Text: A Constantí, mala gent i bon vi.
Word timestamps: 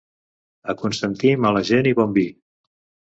A 0.71 0.73
Constantí, 0.79 1.33
mala 1.45 1.63
gent 1.73 1.91
i 1.91 1.95
bon 2.01 2.17
vi. 2.17 2.25